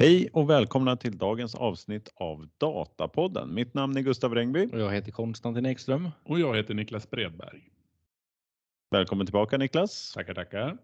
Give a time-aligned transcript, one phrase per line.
[0.00, 3.54] Hej och välkomna till dagens avsnitt av Datapodden.
[3.54, 4.66] Mitt namn är Gustav Rengby.
[4.72, 6.08] Och jag heter Konstantin Ekström.
[6.24, 7.60] Och jag heter Niklas Bredberg.
[8.90, 10.12] Välkommen tillbaka Niklas.
[10.12, 10.78] Tackar, tackar.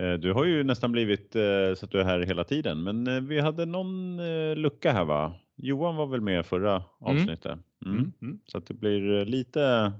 [0.00, 1.42] Eh, du har ju nästan blivit eh,
[1.76, 4.16] så att du är här hela tiden, men eh, vi hade någon
[4.54, 5.34] lucka här va?
[5.56, 6.86] Johan var väl med förra mm.
[6.98, 7.58] avsnittet?
[7.84, 7.96] Mm.
[7.96, 8.12] Mm.
[8.22, 8.40] Mm.
[8.46, 9.92] Så att det blir lite,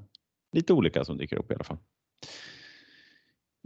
[0.53, 1.79] lite olika som dyker upp i alla fall.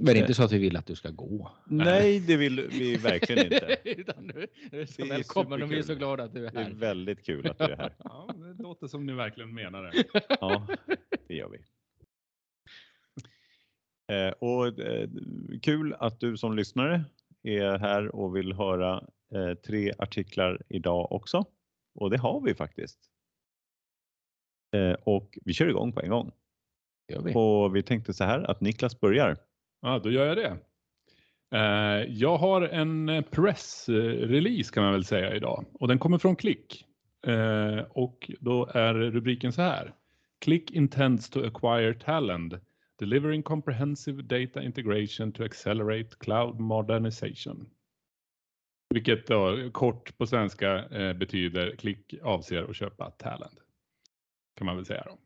[0.03, 1.51] Men inte så att vi vill att du ska gå.
[1.67, 3.77] Nej, det vill vi verkligen inte.
[3.85, 6.53] Utan du, du är så det välkommen och vi är så glada att du är
[6.53, 6.65] här.
[6.65, 7.95] Det är väldigt kul att du är här.
[8.05, 10.05] Ja, det låter som ni verkligen menar det.
[10.41, 10.67] Ja,
[11.29, 11.59] det gör vi.
[14.15, 15.09] Eh, och eh,
[15.63, 17.05] kul att du som lyssnare
[17.43, 21.45] är här och vill höra eh, tre artiklar idag också.
[21.95, 22.99] Och det har vi faktiskt.
[25.05, 26.33] Och vi kör igång på en gång.
[27.25, 27.35] Vi.
[27.35, 29.37] Och vi tänkte så här att Niklas börjar.
[29.81, 30.59] Ja, då gör jag det.
[31.53, 36.37] Eh, jag har en eh, pressrelease kan man väl säga idag och den kommer från
[36.37, 36.87] Click.
[37.27, 39.95] Eh, och då är rubriken så här.
[40.39, 42.55] Click intends to acquire talent,
[42.99, 47.71] delivering comprehensive data integration to accelerate cloud modernization.
[48.95, 50.85] Vilket då kort på svenska
[51.15, 53.59] betyder Click avser att köpa talent.
[54.57, 55.19] Kan man väl säga då.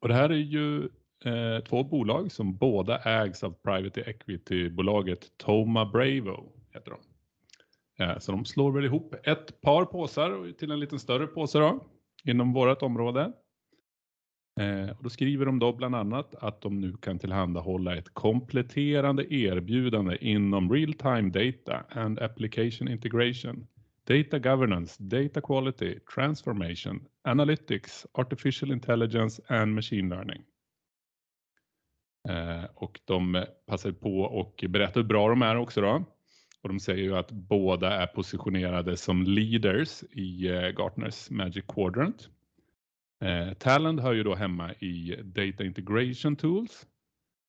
[0.00, 0.88] Och det här är ju
[1.24, 6.52] eh, två bolag som båda ägs av private equity-bolaget Toma Bravo.
[6.72, 7.00] Heter de.
[8.04, 11.86] Eh, så de slår väl ihop ett par påsar till en lite större påse då,
[12.24, 13.32] inom vårt område.
[14.60, 19.34] Eh, och då skriver de då bland annat att de nu kan tillhandahålla ett kompletterande
[19.34, 23.66] erbjudande inom real time data and application integration,
[24.04, 30.42] data governance, data quality, transformation, analytics, artificial intelligence and machine learning.
[32.28, 36.04] Eh, och de passar på och berättar hur bra de är också då.
[36.62, 42.28] Och de säger ju att båda är positionerade som leaders i eh, Gartners Magic Quadrant.
[43.20, 46.86] Eh, Talend hör ju då hemma i Data Integration Tools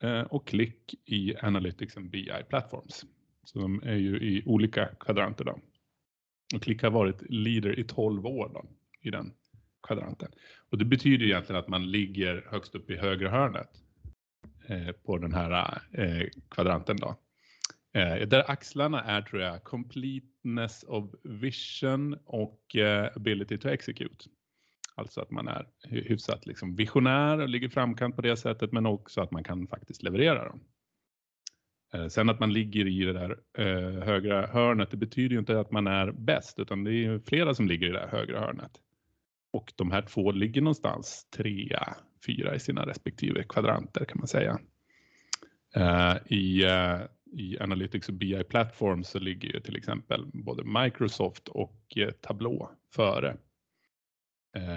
[0.03, 3.06] eh, och Click i Analytics and BI Platforms.
[3.44, 5.59] Så de är ju i olika kvadranter då.
[6.56, 8.66] Och Click har varit leader i 12 år då,
[9.01, 9.34] i den
[9.88, 10.31] kvadranten.
[10.69, 13.69] Och det betyder egentligen att man ligger högst upp i högra hörnet
[14.67, 17.16] Eh, på den här eh, kvadranten då.
[17.94, 22.75] Eh, där axlarna är tror jag completeness of vision och
[23.16, 24.25] ability to execute.
[24.95, 29.21] Alltså att man är hyfsat liksom visionär och ligger framkant på det sättet men också
[29.21, 30.59] att man kan faktiskt leverera dem.
[32.09, 35.71] Sen att man ligger i det där eh, högra hörnet, det betyder ju inte att
[35.71, 38.71] man är bäst utan det är flera som ligger i det där högra hörnet.
[39.53, 41.95] Och de här två ligger någonstans trea,
[42.25, 44.59] fyra i sina respektive kvadranter kan man säga.
[45.75, 46.99] Eh, I, eh,
[47.31, 52.67] i Analytics och BI Platform så ligger ju till exempel både Microsoft och eh, Tableau
[52.93, 53.37] före.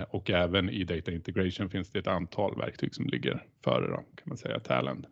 [0.09, 4.25] Och även i Data Integration finns det ett antal verktyg som ligger före då, kan
[4.25, 5.07] man säga, Talend.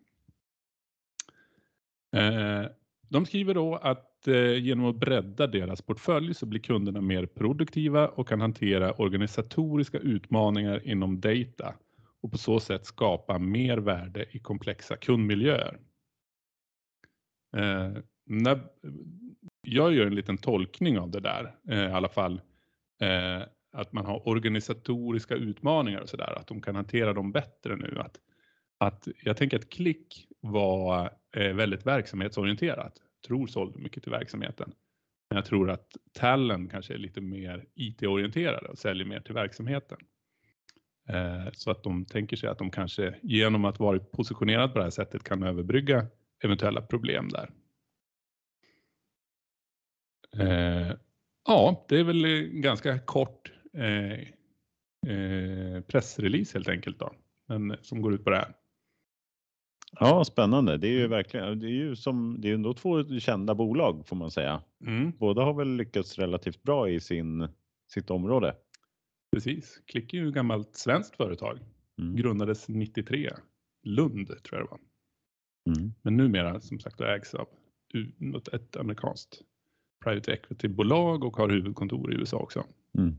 [3.08, 4.28] De skriver då att
[4.60, 10.88] genom att bredda deras portfölj så blir kunderna mer produktiva och kan hantera organisatoriska utmaningar
[10.88, 11.74] inom data
[12.22, 15.80] och på så sätt skapa mer värde i komplexa kundmiljöer.
[17.56, 17.92] Eh,
[19.62, 22.40] jag gör en liten tolkning av det där, eh, i alla fall
[23.00, 27.98] eh, att man har organisatoriska utmaningar och sådär, att de kan hantera dem bättre nu.
[28.00, 28.20] Att,
[28.78, 34.72] att jag tänker att Klick var eh, väldigt verksamhetsorienterat, tror sålde mycket till verksamheten.
[35.30, 39.98] Men jag tror att Tallen kanske är lite mer IT-orienterade och säljer mer till verksamheten.
[41.08, 44.84] Eh, så att de tänker sig att de kanske genom att vara positionerad på det
[44.84, 46.06] här sättet kan överbrygga
[46.44, 47.50] eventuella problem där.
[50.38, 50.92] Eh,
[51.46, 54.28] ja, det är väl ganska kort eh,
[55.82, 57.12] pressrelease helt enkelt då,
[57.48, 58.54] men som går ut på det här.
[60.00, 60.76] Ja, spännande.
[60.76, 64.16] Det är ju verkligen, det är ju som, det är ändå två kända bolag får
[64.16, 64.62] man säga.
[64.86, 65.12] Mm.
[65.18, 67.48] Båda har väl lyckats relativt bra i sin,
[67.92, 68.54] sitt område.
[69.32, 69.82] Precis.
[69.86, 71.58] Klick är ju ett gammalt svenskt företag.
[71.98, 72.16] Mm.
[72.16, 73.30] Grundades 93.
[73.82, 74.80] Lund tror jag det var.
[75.76, 75.94] Mm.
[76.02, 77.48] Men numera som sagt ägs av
[78.52, 79.42] ett amerikanskt
[80.04, 82.64] private equity-bolag och har huvudkontor i USA också.
[82.98, 83.16] Mm.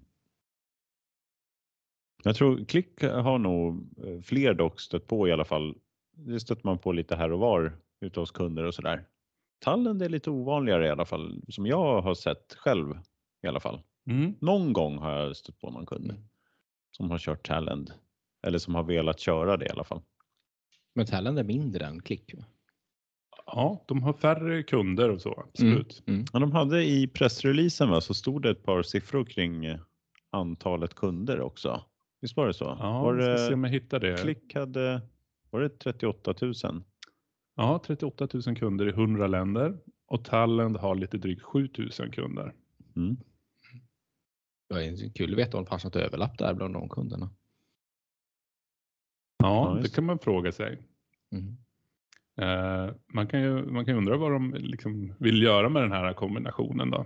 [2.23, 5.77] Jag tror Klick har nog eh, fler dock stött på i alla fall.
[6.17, 9.05] Det stöter man på lite här och var ute hos kunder och sådär.
[9.59, 12.99] Tallen är lite ovanligare i alla fall som jag har sett själv
[13.43, 13.81] i alla fall.
[14.07, 14.35] Mm.
[14.41, 16.23] Någon gång har jag stött på någon kund mm.
[16.91, 17.91] som har kört Talend
[18.47, 20.01] eller som har velat köra det i alla fall.
[20.95, 22.33] Men Talend är mindre än Klick?
[23.45, 26.03] Ja, de har färre kunder och så, absolut.
[26.07, 26.25] Mm.
[26.33, 29.79] Ja, de hade i pressreleasen va, så stod det ett par siffror kring eh,
[30.29, 31.83] antalet kunder också.
[32.21, 32.77] Visst var det så?
[32.79, 34.17] Ja, var vi ska se om det, jag hittar det.
[34.17, 35.01] Klick hade,
[35.49, 36.53] var det 38 000?
[37.55, 39.77] Ja, 38 000 kunder i 100 länder
[40.07, 41.69] och Talend har lite drygt 7
[41.99, 42.53] 000 kunder.
[42.95, 43.17] Mm.
[44.73, 47.29] Det är kul att veta om det fanns något överlapp där bland de kunderna.
[49.37, 50.87] Ja, det kan man fråga sig.
[51.31, 51.57] Mm.
[52.41, 55.91] Eh, man, kan ju, man kan ju undra vad de liksom vill göra med den
[55.91, 57.05] här kombinationen då.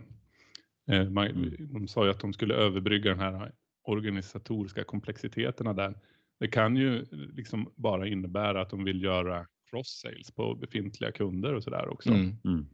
[0.87, 1.73] Eh, man, Mm.
[1.73, 3.51] De sa ju att de skulle överbrygga den här
[3.83, 5.95] organisatoriska komplexiteterna där.
[6.39, 11.63] Det kan ju liksom bara innebära att de vill göra cross-sales på befintliga kunder och
[11.63, 12.09] sådär också.
[12.09, 12.67] Mm.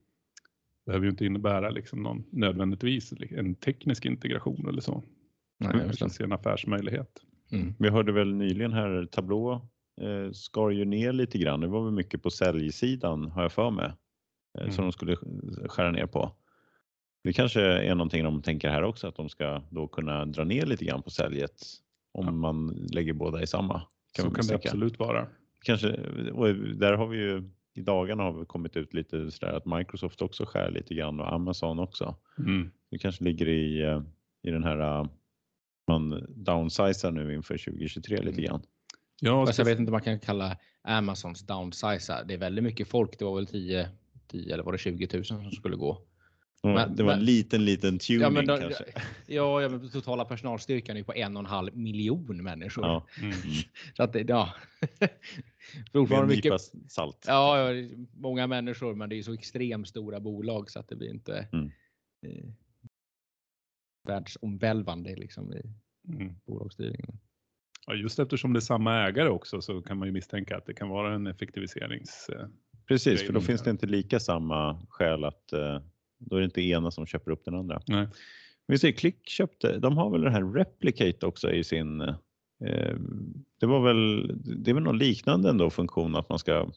[0.85, 5.03] Behöver ju inte innebära liksom någon, nödvändigtvis en teknisk integration eller så.
[5.59, 5.89] Nej, det.
[5.94, 7.09] Utan se en affärsmöjlighet.
[7.51, 7.74] Mm.
[7.80, 9.53] Vi hörde väl nyligen här, Tableau
[10.01, 11.59] eh, skar ju ner lite grann.
[11.59, 13.85] Det var väl mycket på säljsidan har jag för mig.
[13.85, 13.94] Eh,
[14.62, 14.71] Mm.
[14.71, 15.15] Som de skulle
[15.68, 16.31] skära ner på.
[17.24, 20.65] Det kanske är någonting de tänker här också att de ska då kunna dra ner
[20.65, 21.62] lite grann på säljet
[22.12, 22.31] om Ja.
[22.31, 23.81] man lägger båda i samma.
[24.13, 25.27] Kan så kan det absolut vara.
[25.65, 25.94] Kanske,
[26.31, 30.22] och där har vi ju i dagarna har vi kommit ut lite sådär att Microsoft
[30.22, 32.16] också skär lite grann och Amazon också.
[32.38, 32.72] Mm.
[32.92, 34.02] Det kanske ligger i, eh,
[34.44, 35.06] i den här eh,
[35.88, 38.44] man downsizar nu inför 2023 lite Mm.
[38.44, 38.62] grann.
[39.22, 42.24] Ja, Fast jag vet inte om man kan kalla Amazons downsiza.
[42.24, 43.20] Det är väldigt mycket folk.
[43.20, 43.90] Det var väl 10,
[44.28, 46.02] 10 eller var det 20 000 som skulle gå.
[46.63, 48.83] Men- det var en men- liten, liten tuning Ja, men då- kanske.
[49.27, 52.86] Ja, ja men totala personalstyrkan är på en och en halv miljon människor.
[52.86, 53.33] Ja, mm.
[53.98, 54.54] Så att det, ja.
[55.94, 56.62] Fortfarande en mycket.
[56.88, 57.25] salt.
[57.27, 61.10] Ja, ja, många människor, men det är så extremt stora bolag så att det blir
[61.10, 61.71] inte Mm.
[62.25, 62.45] eh,
[64.07, 65.62] världsomvälvande liksom i
[66.13, 66.33] Mm.
[66.45, 67.19] bolagsstyrningen.
[67.88, 70.74] Ja, just eftersom det är samma ägare också så kan man ju misstänka att det
[70.74, 72.30] kan vara en effektiviserings...
[72.30, 72.48] eh,
[72.88, 75.81] Precis, för då finns det inte lika samma skäl att eh,
[76.25, 77.81] då är det inte ena som köper upp den andra.
[77.88, 78.08] Nej.
[78.68, 82.96] Vi ser Klick köpte, de har väl den här Replicate också i sin eh,
[83.60, 84.31] det var väl,
[84.64, 86.68] det är väl någon liknande ändå funktion att man ska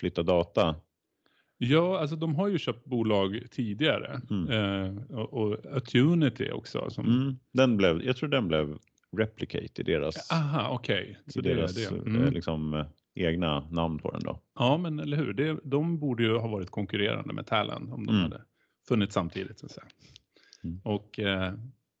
[0.00, 0.76] flytta data.
[1.58, 4.48] Ja, alltså de har ju köpt bolag tidigare Mm.
[4.50, 6.90] eh, och, och Attunity också.
[6.90, 8.78] Som, Mm, den blev, jag tror den blev
[9.16, 11.84] Replicate i deras, Aha, i Ah, Så det är deras det.
[11.84, 12.32] eh, Mm.
[12.32, 14.40] liksom, eh, egna namn på den då.
[14.58, 15.32] Ja, men eller hur.
[15.32, 18.22] Det, de borde ju ha varit konkurrerande med Talent om de Mm.
[18.22, 18.42] hade
[18.88, 19.58] funnits samtidigt.
[19.58, 19.86] Så att säga.
[20.64, 20.80] Mm.
[20.84, 21.54] Och eh,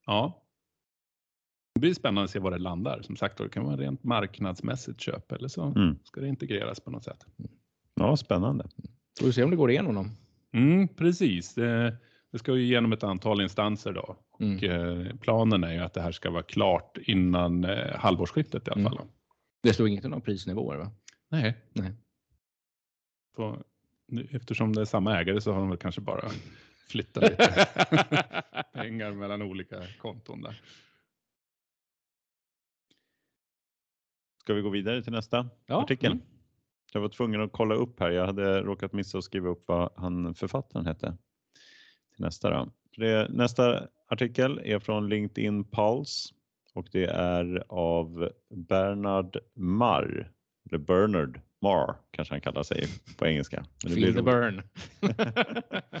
[0.06, 0.40] ja,
[1.74, 3.02] det blir spännande att se var det landar.
[3.02, 5.98] Som sagt, det kan vara rent marknadsmässigt köp eller så Mm.
[6.04, 7.26] ska det integreras på något sätt.
[7.94, 8.68] Ja, spännande.
[9.18, 10.10] Får vi se om det går igenom dem.
[10.52, 11.96] Mm, precis, det,
[12.30, 14.16] det ska ju igenom ett antal instanser då.
[14.40, 14.56] Mm.
[14.56, 18.70] Och, eh, planen är ju att det här ska vara klart innan eh, halvårsskiftet i
[18.70, 18.92] alla Mm.
[18.92, 19.06] fall.
[19.62, 20.90] Det stod inget om några prisnivåer va?
[21.28, 21.56] Nej.
[21.72, 21.92] Nej.
[24.30, 26.30] Eftersom det är samma ägare så har de väl kanske bara
[26.86, 27.66] flyttat lite
[28.72, 30.60] pengar mellan olika konton där.
[34.40, 36.12] Ska vi gå vidare till nästa Ja, artikel?
[36.12, 36.24] mm.
[36.92, 38.10] Jag var tvungen att kolla upp här.
[38.10, 41.16] Jag hade råkat missa att skriva upp vad han författaren hette.
[42.14, 42.70] Till nästa då.
[42.96, 46.34] Det, nästa artikel är från LinkedIn Pulse
[46.74, 50.30] och det är av Bernard Marr.
[50.66, 52.86] Eller Bernard Marr kanske han kallar sig
[53.18, 53.66] på engelska.
[53.82, 54.62] Men det Feel blir the burn.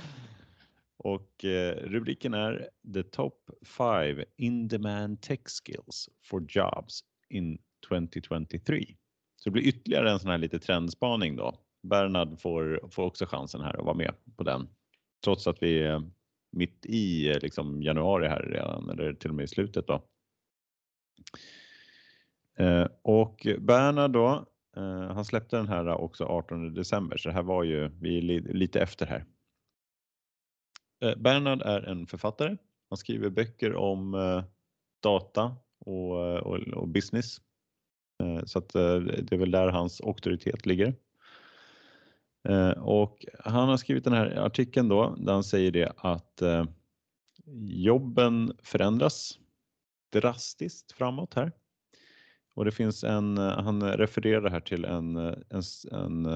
[1.04, 7.58] Och eh, rubriken är The top five in-demand tech skills for jobs in
[7.88, 8.84] 2023.
[9.36, 11.60] Så det blir ytterligare en sån här lite trendspaning då.
[11.82, 14.68] Bernard får, får också chansen här att vara med på den.
[15.24, 16.10] Trots att vi är
[16.52, 20.04] mitt i eh, liksom, januari här redan, eller till och med i slutet då.
[22.58, 24.46] Eh, och Bernard då,
[24.76, 28.22] eh, han släppte den här också 18 december, så det här var ju, vi är
[28.22, 29.24] li, lite efter här.
[31.00, 32.56] Eh, Bernhard är en författare.
[32.90, 34.44] Han skriver böcker om eh,
[35.02, 37.40] data och, eh, och, och business.
[38.44, 40.94] Så att det är väl där hans auktoritet ligger.
[42.76, 46.42] Och han har skrivit den här artikeln då där han säger det att
[47.66, 49.38] jobben förändras
[50.12, 51.52] drastiskt framåt här.
[52.54, 56.26] Och det finns en, han refererar här till en, en, en,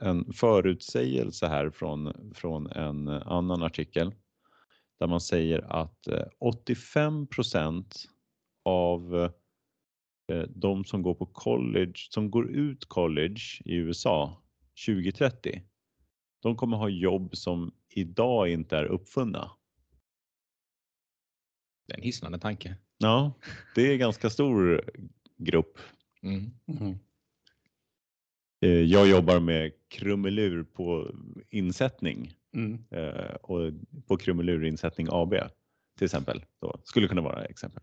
[0.00, 4.14] en förutsägelse här från, från en annan artikel
[4.98, 6.08] där man säger att
[6.40, 7.84] 85%
[8.64, 9.14] av
[10.32, 14.42] eh, de som går på college, som går ut college i USA
[14.86, 15.62] 2030,
[16.42, 19.50] de kommer ha jobb som idag inte är uppfunna.
[21.86, 22.76] Det är en hisnande tanke.
[22.98, 23.32] Ja,
[23.74, 24.90] det är ganska stor
[25.36, 25.78] grupp.
[26.22, 26.50] Mm.
[26.66, 26.98] Mm.
[28.62, 31.14] Eh, jag jobbar med krumelur på
[31.50, 32.84] insättning Mm.
[32.90, 33.72] eh, och
[34.06, 35.34] på krumelurinsättning AB
[35.98, 36.44] till exempel.
[36.60, 36.80] Då.
[36.84, 37.82] Skulle kunna vara exempel.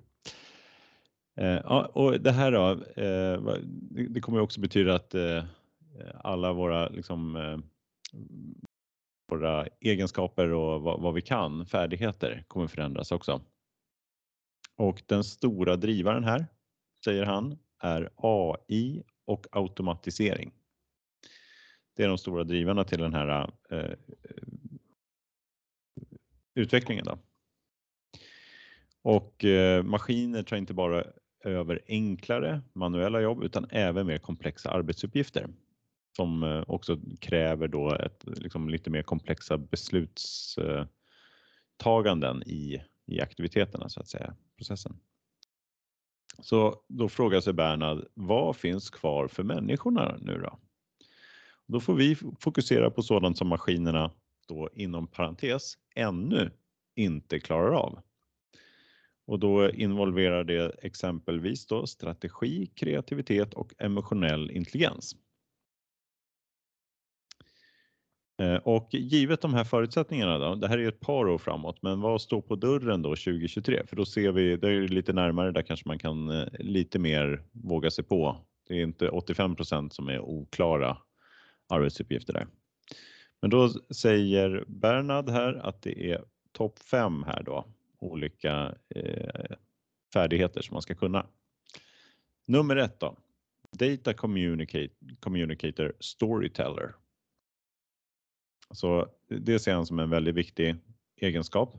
[1.38, 2.76] Eh, ja, och det här då,
[4.10, 5.16] det kommer också betyda att
[6.14, 7.38] alla våra, liksom,
[9.32, 13.42] våra egenskaper och vad vi kan, färdigheter, kommer förändras också.
[14.76, 16.48] Och den stora drivaren här,
[17.06, 20.52] säger han, är AI och automatisering.
[22.00, 23.94] Det är de stora drivarna till den här eh,
[26.56, 27.06] utvecklingen.
[27.06, 27.20] Då.
[29.02, 31.04] Och eh, maskiner tar inte bara
[31.44, 35.48] över enklare manuella jobb utan även mer komplexa arbetsuppgifter
[36.16, 44.00] som eh, också kräver då ett, liksom, lite mer komplexa beslutstaganden i, i aktiviteterna så
[44.00, 45.00] att säga, processen.
[46.42, 50.60] Så då frågar sig Bernhard, vad finns kvar för människorna nu då?
[51.72, 54.12] Då får vi fokusera på sådant som maskinerna
[54.48, 56.52] då inom parentes ännu
[56.96, 58.00] inte klarar av.
[59.28, 65.16] Och då involverar det exempelvis då strategi, kreativitet och emotionell intelligens.
[68.42, 72.02] Eh, och givet de här förutsättningarna då, det här är ett par år framåt, men
[72.02, 73.86] vad står på dörren då 2023?
[73.88, 77.00] För då ser vi, det är ju lite närmare, där kanske man kan eh, lite
[77.00, 78.38] mer våga sig på.
[78.68, 80.98] Det är inte 85% som är oklara
[81.70, 82.48] arbetsuppgifter där.
[83.42, 87.66] Men då säger Bernhard här att det är topp fem här då,
[88.00, 89.56] olika eh,
[90.14, 91.26] färdigheter som man ska kunna.
[92.46, 93.18] Nummer ett då,
[93.72, 96.94] Data communicate, Communicator Storyteller.
[98.72, 100.76] Så det ser han som en väldigt viktig
[101.16, 101.78] egenskap.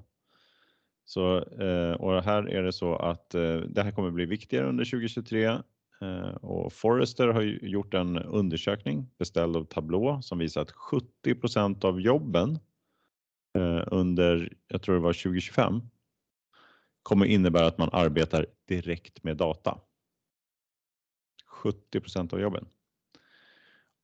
[1.04, 4.84] Så, eh, och här är det så att eh, det här kommer bli viktigare under
[4.84, 5.58] 2023
[6.02, 10.70] Eh, och Forrester har gjort en undersökning beställd av Tableau som visar att
[11.24, 12.58] 70% av jobben
[13.58, 15.80] eh, under, jag tror det var 2025,
[17.02, 19.78] kommer innebära att man arbetar direkt med data.
[21.62, 22.66] 70% av jobben.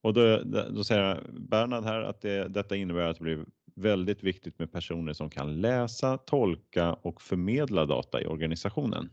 [0.03, 4.59] Och då, då säger Bernhard här att det, detta innebär att det blir väldigt viktigt
[4.59, 9.11] med personer som kan läsa, tolka och förmedla data i organisationen.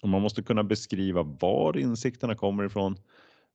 [0.00, 2.96] Och man måste kunna beskriva var insikterna kommer ifrån,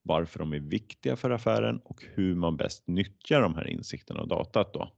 [0.02, 4.28] varför de är viktiga för affären och hur man bäst nyttjar de här insikterna och
[4.28, 4.92] datat då.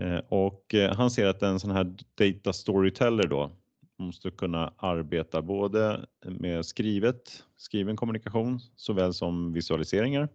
[0.00, 3.56] Eh, och eh, han ser att en sån här data storyteller då
[3.98, 10.28] måste kunna arbeta både med skrivet, skriven kommunikation såväl som visualiseringar.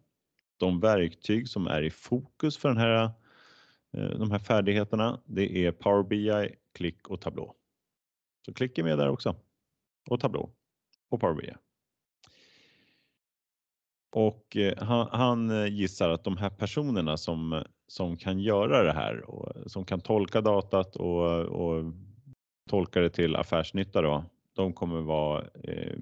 [0.58, 3.04] De verktyg som är i fokus för den här,
[3.98, 7.54] eh, de här färdigheterna, det är Power BI, Click och Tableau.
[8.48, 9.36] Så klicka är med där också
[10.10, 10.50] och tablå
[11.10, 11.54] och Power BI.
[14.12, 18.94] Och eh, han, han eh, gissar att de här personerna som, som kan göra det
[18.94, 21.94] här och som kan tolka datat och, och
[22.70, 25.98] tolka det till affärsnytta då, de kommer vara, eh,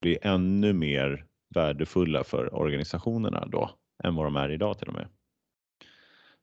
[0.00, 3.70] bli ännu mer värdefulla för organisationerna då
[4.04, 5.08] än vad de är idag till och med.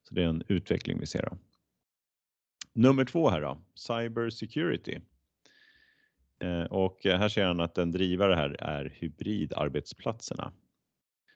[0.07, 1.21] Så det är en utveckling vi ser.
[1.21, 1.37] Då.
[2.73, 4.99] Nummer två här då, Cyber Security.
[6.43, 10.51] Eh, och här ser han att en drivare här är hybridarbetsplatserna.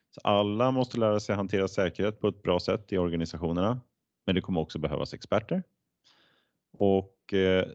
[0.09, 3.81] Så alla måste lära sig hantera säkerhet på ett bra sätt i organisationerna,
[4.25, 5.63] men det kommer också behövas experter.
[6.77, 7.67] Och eh,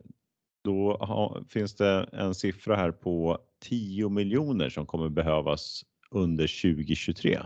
[0.65, 7.39] då finns det en siffra här på 10 miljoner som kommer behövas under 2023.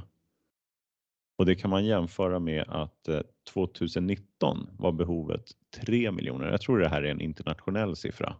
[1.38, 3.20] Och det kan man jämföra med att eh,
[3.52, 6.50] 2019 var behovet 3 miljoner.
[6.50, 8.36] Jag tror det här är en internationell siffra.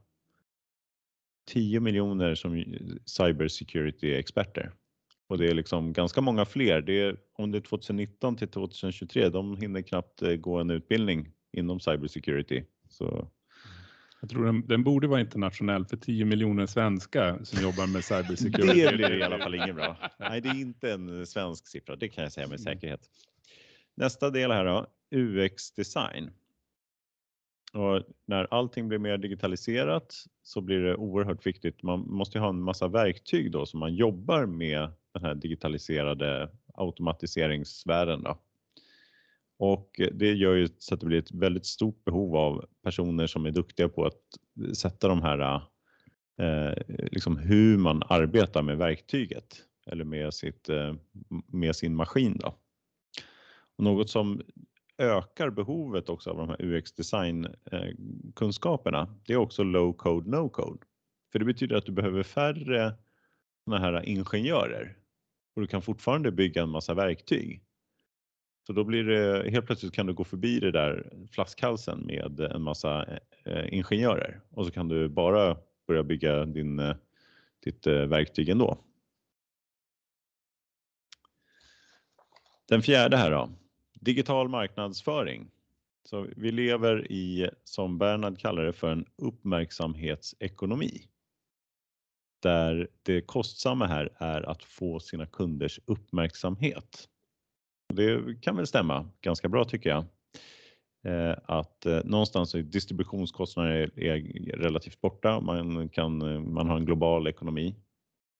[1.47, 2.65] 10 miljoner som
[3.07, 4.73] cyber security experter.
[5.29, 6.81] Och det är liksom ganska många fler.
[6.81, 11.33] Det är, om det är 2019 till 2023, de hinner knappt eh, gå en utbildning
[11.53, 12.65] inom cyber security.
[12.88, 13.29] Så
[14.21, 18.83] Jag tror den, den borde vara internationell för 10 miljoner svenskar som jobbar med cybersecurity.
[18.83, 19.97] Det blir i alla fall inget bra.
[20.19, 21.97] Nej, det är inte en svensk siffra.
[21.97, 23.00] Det kan jag säga med säkerhet.
[23.97, 26.31] Nästa del här då, UX design.
[27.76, 31.83] Och när allting blir mer digitaliserat så blir det oerhört viktigt.
[31.83, 38.23] Man måste ha en massa verktyg då som man jobbar med den här digitaliserade automatiseringssfären.
[38.23, 38.38] Då.
[39.59, 43.47] Och det gör ju så att det blir ett väldigt stort behov av personer som
[43.47, 44.23] är duktiga på att
[44.76, 45.61] sätta de här
[46.38, 46.73] eh,
[47.12, 50.95] liksom hur man arbetar med verktyget eller med, sitt, eh,
[51.47, 52.37] med sin maskin.
[52.38, 52.54] Då.
[53.76, 54.42] Och något som
[54.99, 57.88] ökar behovet också av de här UX design eh,
[58.35, 60.87] kunskaperna, det är också low code, no code.
[61.33, 62.95] För det betyder att du behöver färre
[63.65, 64.97] såna här ingenjörer
[65.55, 67.62] och du kan fortfarande bygga en massa verktyg.
[68.67, 72.62] Så då blir det helt plötsligt kan du gå förbi det där flaskhalsen med en
[72.62, 73.07] massa
[73.45, 76.97] eh, ingenjörer och så kan du bara börja bygga din, eh,
[77.65, 78.79] ditt verktyg ändå.
[82.69, 83.50] Den fjärde här då,
[84.00, 85.50] digital marknadsföring.
[86.09, 91.03] Så vi lever i, som Bernhard kallar det, för en uppmärksamhetsekonomi.
[92.43, 97.09] Där det kostsamma här är att få sina kunders uppmärksamhet.
[97.95, 100.05] Det kan väl stämma ganska bra tycker jag.
[101.07, 104.19] Eh, att eh, någonstans är distributionskostnader är
[104.57, 105.41] relativt borta.
[105.41, 107.75] Man, kan, eh, man har en global ekonomi.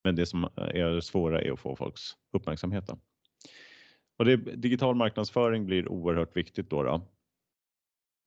[0.03, 2.01] Men det som är svåra är att få folks
[2.33, 2.89] uppmärksamhet.
[4.17, 6.83] Och det, digital marknadsföring blir oerhört viktigt då.
[6.83, 7.01] då.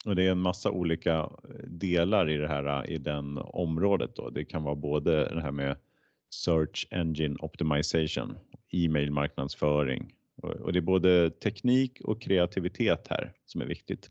[0.05, 4.17] Och det är en massa olika eh, delar i det här eh, i den området.
[4.17, 4.31] Då.
[4.31, 5.77] Det kan vara både det här med
[6.31, 8.39] Search Engine Optimization,
[8.73, 14.11] e-mail marknadsföring och det är både teknik och kreativitet här som är viktigt.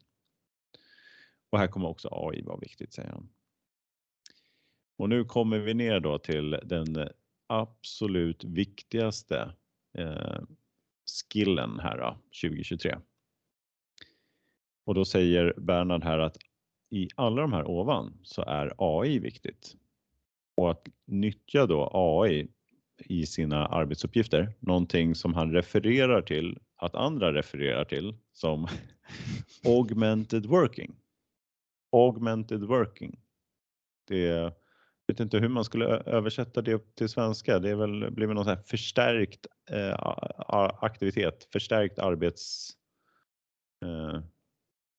[1.49, 3.29] Och här kommer också AI vara viktigt säger han.
[4.97, 7.09] Och nu kommer vi ner då till den
[7.47, 9.55] absolut viktigaste
[9.97, 10.41] eh,
[11.31, 12.97] skillen här då, 2023.
[14.85, 16.37] Och då säger Bernhard här att
[16.91, 19.75] i alla de här ovan så är AI viktigt.
[20.57, 22.47] Och att nyttja då AI
[22.97, 28.67] i sina arbetsuppgifter, någonting som han refererar till att andra refererar till som
[29.65, 30.95] augmented working.
[31.91, 33.19] Augmented working.
[34.07, 34.53] Det är,
[35.09, 37.59] vet inte hur man skulle översätta det till svenska.
[37.59, 39.95] Det är väl, blir väl någon här förstärkt eh,
[40.81, 42.71] aktivitet, förstärkt arbets
[43.85, 44.21] eh,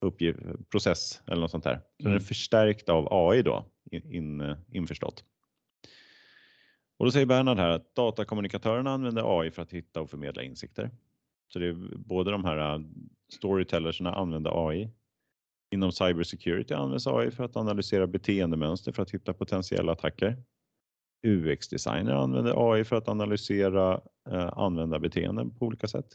[0.00, 0.40] uppgift,
[0.70, 1.74] process eller något sånt där.
[1.74, 2.12] Så mm.
[2.12, 5.24] Den är förstärkt av AI då, in, in, införstått.
[6.98, 10.90] Och då säger Bernhard här att datakommunikatörerna använder AI för att hitta och förmedla insikter.
[11.52, 12.80] Så det är både de här äh,
[13.32, 14.90] storytellersna använder AI.
[15.70, 20.42] Inom cybersecurity används AI för att analysera beteendemönster för att hitta potentiella attacker.
[21.26, 26.06] UX-designer använder AI för att analysera eh, användarbeteenden på olika sätt.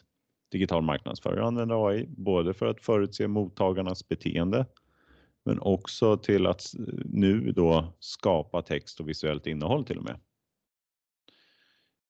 [0.52, 4.66] Digital marknadsförare använder AI både för att förutse mottagarnas beteende
[5.46, 6.64] men också till att
[7.06, 10.20] nu då skapa text och visuellt innehåll till och med.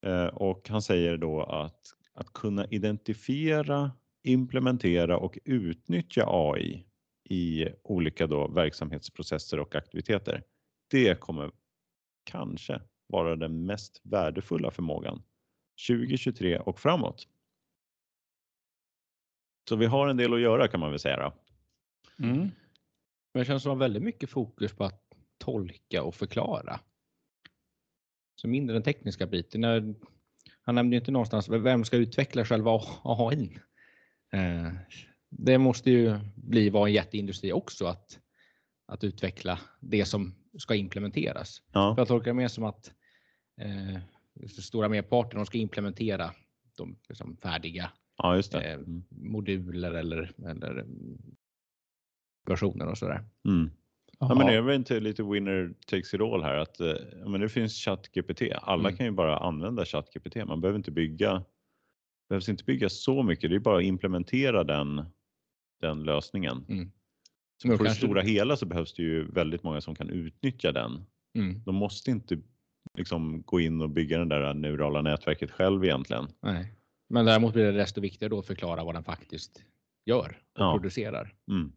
[0.05, 3.91] Eh, och han säger då att att kunna identifiera,
[4.23, 6.85] implementera och utnyttja AI
[7.29, 10.43] i olika då verksamhetsprocesser och aktiviteter.
[10.87, 11.51] Det kommer
[12.23, 15.23] kanske vara den mest värdefulla förmågan
[15.87, 17.27] 2023 och framåt.
[19.69, 21.33] Så vi har en del att göra kan man väl säga.
[22.19, 22.39] Mm.
[23.33, 25.01] Men det känns som väldigt mycket fokus på att
[25.37, 26.79] tolka och förklara.
[28.35, 29.63] Så mindre den tekniska biten.
[30.61, 33.59] Han nämnde inte någonstans vem ska utveckla själva AI.
[35.37, 38.19] Det måste ju bli vara en jätteindustri också att,
[38.87, 41.61] att utveckla det som ska implementeras.
[41.71, 41.95] Ja.
[41.95, 42.91] För jag tolkar det mer som att
[43.61, 44.01] eh,
[44.47, 46.31] stora merparten de ska implementera
[46.77, 50.85] de liksom, färdiga ja, eh, moduler eller, eller
[52.47, 53.23] versioner och sådär.
[53.47, 53.71] Mm.
[54.19, 56.93] Ja, men det är väl inte lite winner takes it all här att eh,
[57.25, 58.41] men det finns ChatGPT.
[58.61, 58.97] Alla mm.
[58.97, 60.35] kan ju bara använda ChatGPT.
[60.35, 61.43] Man behöver inte bygga
[62.29, 63.49] behövs inte bygga så mycket.
[63.49, 65.05] Det är bara att implementera den,
[65.87, 66.65] den lösningen.
[66.69, 66.91] Mm.
[67.61, 67.87] Så på kanske...
[67.87, 71.05] det stora hela så behövs det ju väldigt många som kan utnyttja den.
[71.37, 71.63] Mm.
[71.65, 72.37] De måste inte
[72.97, 76.27] liksom gå in och bygga det där neurala nätverket själv egentligen.
[76.41, 76.73] Nej.
[77.09, 79.63] Men däremot blir det desto viktigare då att förklara vad den faktiskt
[80.05, 80.73] gör och ja.
[80.73, 81.33] producerar.
[81.49, 81.71] Mm.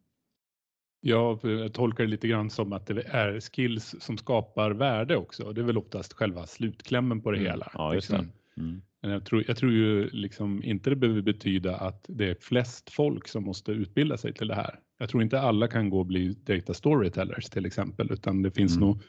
[1.01, 1.41] Jag
[1.73, 5.53] tolkar det lite grann som att det är skills som skapar värde också.
[5.53, 7.51] Det är väl oftast själva slutklämmen på det mm.
[7.51, 7.71] hela.
[7.75, 8.33] Ja, just liksom.
[8.61, 8.83] Mm.
[9.01, 13.29] jag, tror, jag tror ju liksom inte det behöver betyda att det är flest folk
[13.29, 14.81] som måste utbilda sig till det här.
[14.99, 18.77] Jag tror inte alla kan gå och bli data storytellers till exempel, utan det finns
[18.77, 18.89] mm.
[18.89, 19.03] nog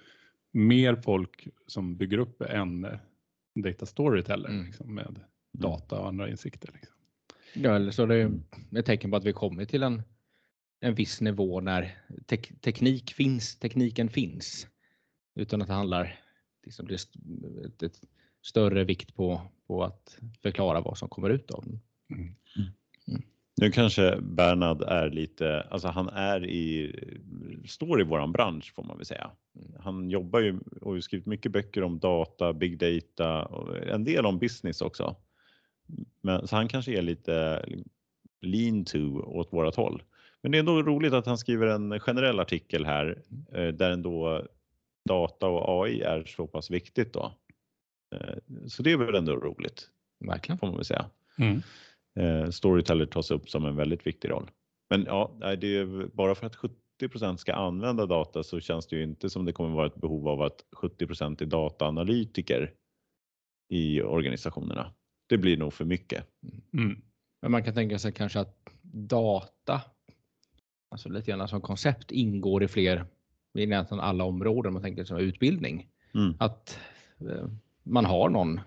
[0.51, 2.87] mer folk som bygger upp en
[3.63, 4.65] data storyteller mm.
[4.65, 5.21] liksom, med mm.
[5.53, 6.69] data och andra insikter.
[6.73, 6.95] Liksom.
[7.53, 8.43] Ja, eller så är det mm.
[8.75, 10.01] ett tecken på att vi kommer till en
[10.79, 14.67] en viss nivå när te teknik finns, tekniken finns.
[15.35, 16.19] Utan att det handlar
[16.63, 16.95] liksom det
[17.65, 18.01] ett, ett
[18.41, 21.79] större vikt på, på att förklara vad som kommer ut av den.
[22.11, 22.35] Mm.
[22.57, 23.21] Mm.
[23.61, 26.95] Nu kanske Bernhard är lite, alltså han är i,
[27.67, 29.31] står i våran bransch får man väl säga.
[29.55, 29.71] Mm.
[29.79, 34.25] Han jobbar ju och har skrivit mycket böcker om data, big data och en del
[34.25, 35.15] om business också.
[36.21, 37.65] Men, så han kanske är lite
[38.41, 40.03] lean to åt vårat håll.
[40.41, 44.47] Men det är ändå roligt att han skriver en generell artikel här eh, där ändå
[45.05, 47.31] data och AI är så pass viktigt då.
[48.15, 48.35] Eh,
[48.67, 49.89] så det är väl ändå roligt.
[50.19, 50.57] Verkligen.
[50.59, 51.09] får man väl säga.
[51.37, 51.61] Mm.
[52.19, 54.51] Eh, storyteller tas upp som en väldigt viktig roll.
[54.89, 56.57] Men ja, det är bara för att
[57.01, 60.27] 70% ska använda data så känns det ju inte som det kommer vara ett behov
[60.27, 62.73] av att 70% är dataanalytiker
[63.69, 64.93] i organisationerna.
[65.27, 66.25] Det blir nog för mycket.
[66.73, 67.01] Mm.
[67.41, 69.81] Men man kan tänka sig kanske att data,
[70.91, 73.05] alltså lite grann som koncept, ingår i fler,
[73.57, 74.73] i nästan alla områden.
[74.73, 75.87] Man tänker som utbildning.
[76.13, 76.35] Mm.
[76.39, 76.79] Att
[77.19, 77.47] eh,
[77.89, 78.59] man har någon,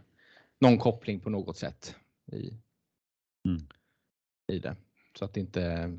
[0.61, 1.97] någon koppling på något sätt
[2.33, 2.51] i,
[3.49, 3.63] Mm.
[4.53, 4.77] i det.
[5.19, 5.99] Så att det inte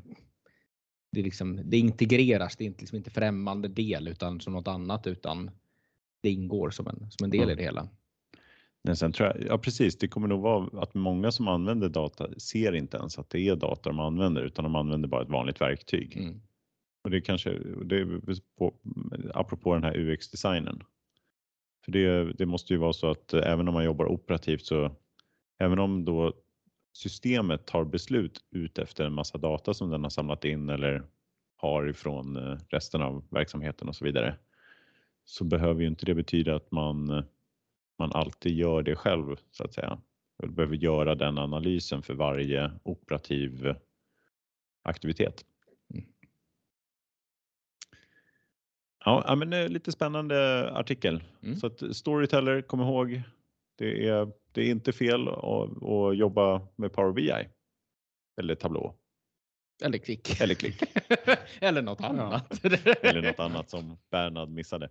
[1.12, 5.06] det, liksom, det integreras, det är inte, liksom inte främmande del utan som något annat
[5.06, 5.50] utan
[6.20, 7.52] det ingår som en, som en del Mm.
[7.52, 7.88] i det hela.
[8.84, 12.38] Men sen tror jag, ja precis, det kommer nog vara att många som använder data
[12.38, 15.60] ser inte ens att det är data de använder utan de använder bara ett vanligt
[15.60, 16.16] verktyg.
[16.16, 16.40] Mm.
[17.04, 17.50] Och det kanske,
[17.84, 18.20] det är
[18.58, 18.74] på,
[19.34, 20.82] apropå den här UX-designen.
[21.84, 24.96] För det, det måste ju vara så att eh, även om man jobbar operativt så
[25.58, 26.32] även om då
[26.92, 31.02] systemet tar beslut ut efter en massa data som den har samlat in eller
[31.56, 34.38] har ifrån eh, resten av verksamheten och så vidare.
[35.24, 37.24] Så behöver ju inte det betyda att man, eh,
[37.98, 39.98] man alltid gör det själv så att säga.
[40.42, 43.74] Du behöver göra den analysen för varje operativ
[44.82, 45.44] aktivitet.
[49.04, 51.22] Ja, men eh, lite spännande artikel.
[51.42, 51.56] Mm.
[51.56, 53.22] Så att Storyteller, kom ihåg,
[53.78, 57.48] det är, det är inte fel att, att jobba med Power BI
[58.40, 58.94] eller Tableau
[59.84, 60.40] Eller klick.
[60.40, 60.82] eller Click
[61.60, 62.64] Eller något annat.
[63.02, 64.88] eller något annat som Bernhard missade.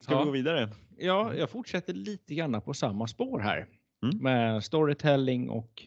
[0.00, 0.18] Ska Ja.
[0.18, 0.68] vi gå vidare?
[0.98, 3.66] Ja, jag fortsätter lite grann på samma spår här
[4.02, 4.18] Mm.
[4.18, 5.82] med storytelling och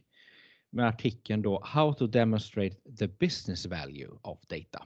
[0.70, 4.86] med artikeln då How to demonstrate the business value of data.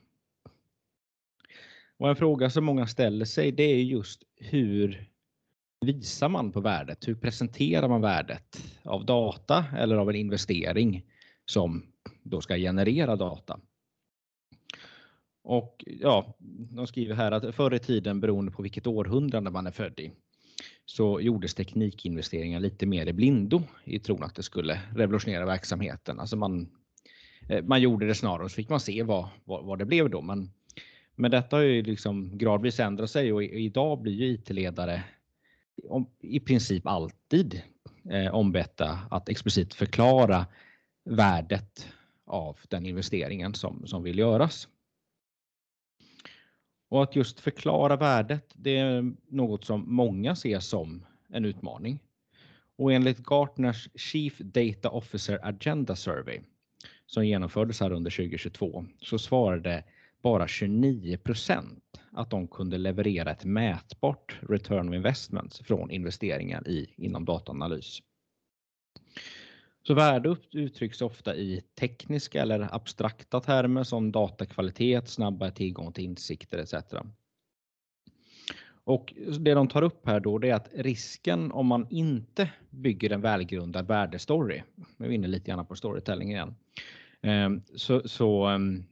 [1.97, 5.09] Och en fråga som många ställer sig det är just hur
[5.85, 7.07] visar man på värdet?
[7.07, 11.03] Hur presenterar man värdet av data eller av en investering
[11.45, 11.85] som
[12.23, 13.59] då ska generera data?
[15.43, 16.35] Och ja,
[16.71, 20.11] de skriver här att förr i tiden beroende på vilket århundrade man är född i
[20.85, 26.19] så gjordes teknikinvesteringar lite mer i blindo i tron att det skulle revolutionera verksamheten.
[26.19, 26.69] Alltså man,
[27.49, 30.09] eh, man gjorde det snarare och så fick man se vad, vad, vad det blev
[30.09, 30.21] då.
[30.21, 30.49] Men,
[31.15, 35.03] men detta har ju liksom gradvis ändrat sig och idag blir ju IT-ledare
[36.19, 37.61] i princip alltid
[38.09, 40.45] eh, ombedda att explicit förklara
[41.05, 41.87] värdet
[42.25, 44.67] av den investeringen som, som vill göras.
[46.89, 51.99] Och att just förklara värdet, det är något som många ser som en utmaning.
[52.75, 56.41] Och enligt Gartners Chief Data Officer Agenda Survey
[57.05, 59.83] som genomfördes här under 2022 så svarade
[60.23, 61.81] bara 29%
[62.11, 67.99] att de kunde leverera ett mätbart return of investment från investeringar i, inom dataanalys.
[69.87, 76.57] Så värde uttrycks ofta i tekniska eller abstrakta termer som datakvalitet, snabbare tillgång till insikter
[76.57, 76.73] etc.
[78.85, 83.09] Och det de tar upp här då det är att risken om man inte bygger
[83.09, 84.63] en välgrundad värdestory,
[84.97, 86.55] nu är vi inne lite grann på storytelling igen,
[87.21, 88.83] eh, så, så ehm,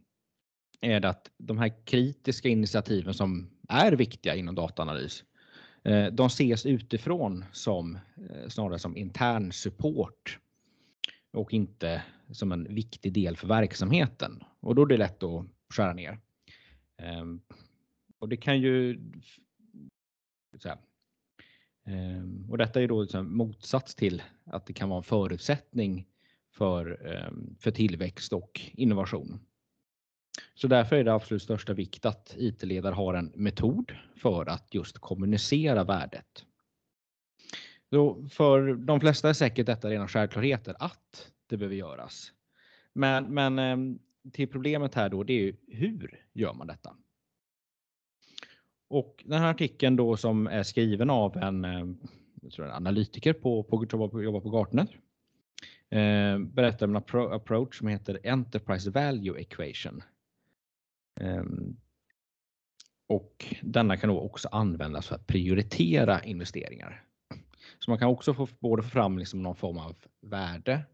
[0.81, 5.23] är det att de här kritiska initiativen som är viktiga inom dataanalys,
[5.83, 7.95] eh, de ses utifrån som
[8.29, 10.39] eh, snarare som intern support
[11.31, 14.43] och inte som en viktig del för verksamheten.
[14.59, 16.19] Och då är det lätt att skära ner.
[16.97, 17.41] Ehm,
[18.19, 18.99] och det kan ju
[20.57, 20.77] så här,
[21.85, 26.07] ehm, och detta är då liksom motsats till att det kan vara en förutsättning
[26.51, 29.39] för, ehm, för tillväxt och innovation.
[30.53, 34.97] Så därför är det absolut största vikt att IT-ledare har en metod för att just
[34.97, 36.45] kommunicera värdet.
[37.89, 42.31] Så för de flesta är säkert detta rena självklarheter att det behöver göras.
[42.93, 43.99] Men, men ehm,
[44.33, 46.95] till problemet här då, det är ju hur gör man detta?
[48.87, 51.97] Och den här artikeln då som är skriven av en, ehm,
[52.41, 54.87] jag tror en analytiker på, på, som jobbar på Gartner
[55.91, 60.03] eh, berättar om en approach som heter Enterprise Value Equation.
[61.19, 61.77] Ehm,
[63.07, 67.03] och denna kan då också användas för att prioritera investeringar.
[67.79, 70.85] Så man kan också få både få fram liksom någon form av värde,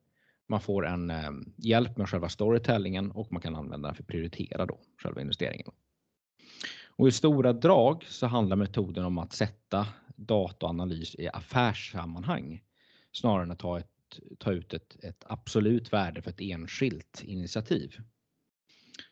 [0.47, 4.07] man får en ehm, hjälp med själva storytellingen och man kan använda den för att
[4.07, 5.71] prioritera då själva investeringen.
[6.85, 12.63] Och I stora drag så handlar metoden om att sätta data och analys i affärssammanhang
[13.11, 17.95] snarare än att ta, ett, ta ut ett, ett absolut värde för ett enskilt initiativ.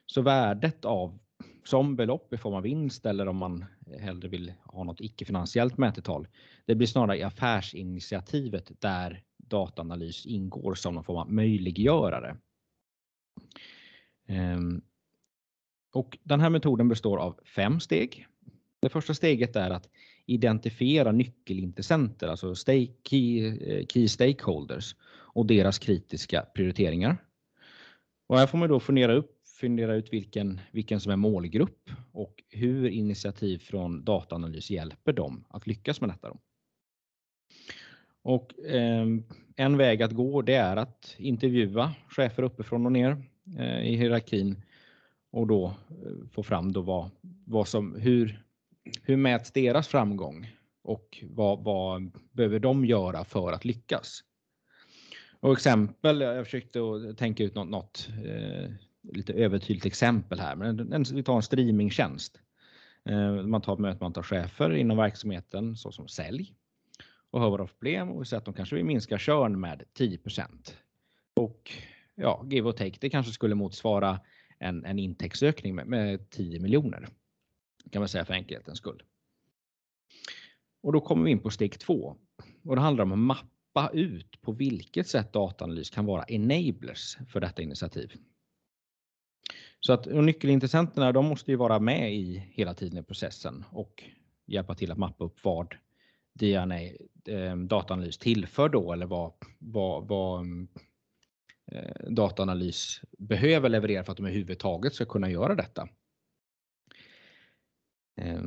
[0.06, 1.20] Så värdet av
[1.64, 3.66] som belopp i form av vinst eller om man
[4.00, 6.28] hellre vill ha något icke-finansiellt mätetal.
[6.66, 12.38] Det blir snarare i affärsinitiativet där dataanalys ingår som någon form av möjliggörare.
[14.28, 14.82] Ehm,
[15.94, 18.28] och den här metoden består av fem steg.
[18.80, 19.90] Det första steget är att
[20.26, 22.56] identifiera nyckelintressenter, alltså
[23.04, 27.18] key, eh, key stakeholders och deras kritiska prioriteringar.
[28.28, 32.44] Och här får man då fundera, upp, fundera ut vilken, vilken som är målgrupp och
[32.50, 36.30] hur initiativ från dataanalys hjälper dem att lyckas med detta.
[36.30, 36.38] Då.
[38.22, 39.06] Och eh,
[39.56, 43.24] en väg att gå det är att intervjua chefer uppifrån och ner
[43.60, 44.62] eh, i hierarkin
[45.32, 47.10] och då eh, få fram då vad,
[47.46, 48.44] vad som, hur,
[49.04, 50.52] hur mäts deras framgång
[50.84, 54.24] och vad, vad behöver de göra för att lyckas?
[55.40, 56.80] Och exempel, jag försökte
[57.18, 58.72] tänka ut något, något eh,
[59.14, 62.40] lite övertydligt exempel här, men en, vi tar en streamingtjänst.
[63.06, 66.54] Eh, man tar ett möte med antal chefer inom verksamheten såsom sälj
[67.32, 69.84] och hör vad de har problem och säger att de kanske vill minska körn med
[69.98, 70.74] 10%
[71.34, 71.72] Och
[72.16, 74.20] ja, give or take, det kanske skulle motsvara
[74.60, 77.08] en, en intäktsökning med, med 10 miljoner.
[77.92, 79.04] Kan man säga för enkelhetens skull.
[80.82, 82.16] Och då kommer vi in på steg två
[82.64, 87.40] och det handlar om att mappa ut på vilket sätt dataanalys kan vara enablers för
[87.40, 88.14] detta initiativ.
[89.86, 94.04] Så att nyckelintressenterna de måste ju vara med i hela tiden i processen och
[94.46, 95.76] hjälpa till att mappa upp vad
[96.34, 96.82] DNA
[97.26, 100.46] eh, dataanalys tillför då eller vad, vad, vad
[101.72, 105.88] eh, dataanalys behöver leverera för att de överhuvudtaget ska kunna göra detta.
[108.22, 108.44] Eh,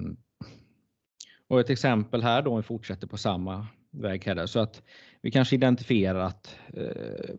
[1.48, 4.83] och ett exempel här då, om vi fortsätter på samma väg här, så att
[5.20, 7.35] vi kanske identifierar att eh,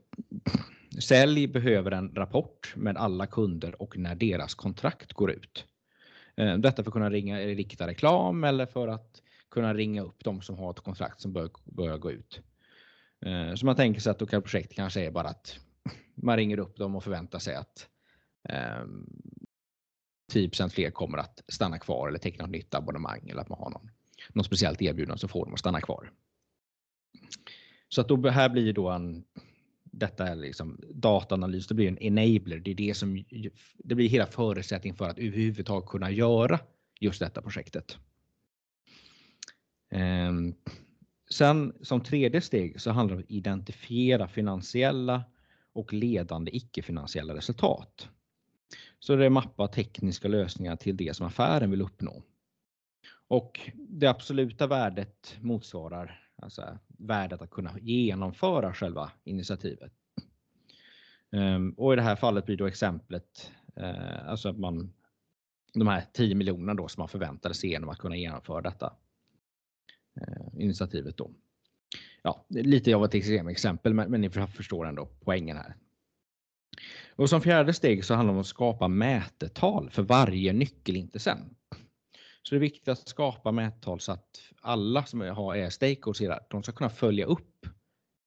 [0.97, 5.65] Sälj behöver en rapport med alla kunder och när deras kontrakt går ut.
[6.35, 9.21] Eh, detta för att kunna ringa, rikta reklam eller för att
[9.51, 12.41] kunna ringa upp de som har ett kontrakt som bör, börjar gå ut.
[13.25, 15.59] Eh, så man tänker sig att då kan projekt kanske är bara att
[16.15, 17.87] man ringer upp dem och förväntar sig att
[20.29, 23.49] typ eh, 10 fler kommer att stanna kvar eller teckna ett nytt abonnemang eller att
[23.49, 23.91] man har någon,
[24.29, 26.11] något speciellt erbjudande som får dem att stanna kvar.
[27.89, 29.23] Så att då, här blir då en
[29.91, 32.59] detta är liksom dataanalys, det blir en enabler.
[32.59, 33.23] Det är det som
[33.77, 36.59] det blir hela förutsättningen för att överhuvudtaget kunna göra
[36.99, 37.97] just detta projektet.
[39.89, 40.55] Ehm,
[41.29, 45.23] sen som tredje steg så handlar det om att identifiera finansiella
[45.73, 48.09] och ledande icke-finansiella resultat.
[48.99, 52.23] Så det är mappa tekniska lösningar till det som affären vill uppnå.
[53.27, 59.93] Och det absoluta värdet motsvarar alltså värdet att kunna genomföra själva initiativet.
[61.31, 64.93] Ehm, och i det här fallet blir då exemplet eh, alltså att man
[65.73, 68.93] de här 10 miljonerna då som man förväntade sig genom att kunna genomföra detta
[70.21, 71.31] eh, initiativet då.
[72.21, 75.75] Ja, lite av ett exempel, men, men ni förstår ändå poängen här.
[77.15, 81.58] Och som fjärde steg så handlar det om att skapa mätetal för varje nyckelintressent.
[82.43, 86.39] Så det är viktigt att skapa mättal så att alla som har är stakeholders här,
[86.49, 87.65] de ska kunna följa upp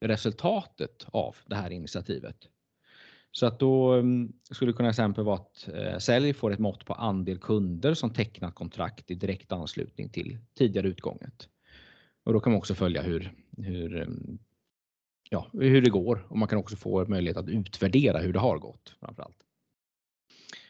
[0.00, 2.36] resultatet av det här initiativet.
[3.30, 6.84] Så att då mm, skulle det kunna exempel vara att eh, sälj får ett mått
[6.84, 11.48] på andel kunder som tecknat kontrakt i direkt anslutning till tidigare utgånget.
[12.24, 14.38] Och då kan man också följa hur, hur, mm,
[15.30, 18.58] ja, hur det går och man kan också få möjlighet att utvärdera hur det har
[18.58, 19.38] gått framförallt.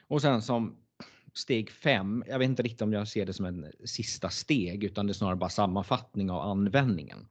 [0.07, 0.82] Och sen som
[1.35, 5.07] steg fem, jag vet inte riktigt om jag ser det som en sista steg utan
[5.07, 7.29] det är snarare bara sammanfattning av användningen.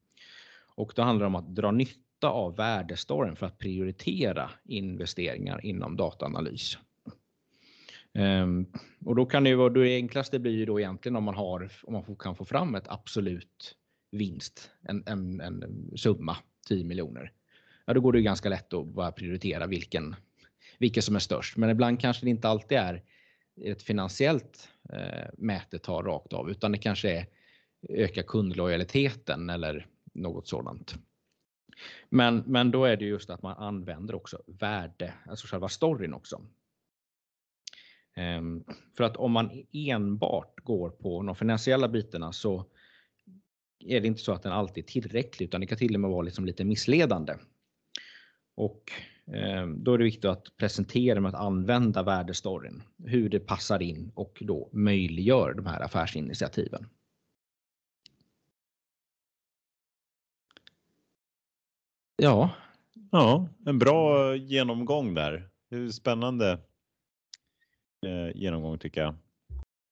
[0.75, 5.97] Och då handlar det om att dra nytta av värdestoryn för att prioritera investeringar inom
[5.97, 6.77] dataanalys.
[8.13, 8.71] Um,
[9.05, 11.71] och då kan det ju vara, det enklaste blir ju då egentligen om man har,
[11.83, 13.75] om man kan få fram ett absolut
[14.11, 16.37] vinst, en, en, en summa
[16.67, 17.31] 10 miljoner.
[17.85, 20.15] Ja, då går det ganska lätt att bara prioritera vilken,
[20.79, 21.57] vilken som är störst.
[21.57, 23.03] Men ibland kanske det inte alltid är
[23.61, 27.25] ett finansiellt eh, mätetal rakt av, utan det kanske är
[27.89, 30.95] öka kundlojaliteten eller något sådant.
[32.09, 36.41] Men, men då är det just att man använder också värde, alltså själva storyn också.
[38.15, 38.63] Ehm,
[38.97, 42.65] för att om man enbart går på de finansiella bitarna så
[43.79, 46.11] är det inte så att den alltid är tillräcklig utan det kan till och med
[46.11, 47.35] vara liksom lite missledande.
[48.55, 48.91] Och
[49.27, 54.12] Eh, då är det viktigt att presentera med att använda värdestoryn, hur det passar in
[54.15, 56.88] och då möjliggör de här affärsinitiativen.
[62.15, 62.49] Ja.
[63.12, 65.49] Ja, en bra genomgång där.
[65.69, 66.51] Det är spännande
[68.05, 69.15] eh, genomgång tycker jag.